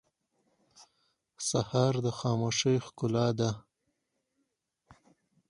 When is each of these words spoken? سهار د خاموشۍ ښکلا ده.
سهار 1.47 1.93
د 2.05 2.07
خاموشۍ 2.19 2.75
ښکلا 2.85 3.27
ده. 3.39 3.49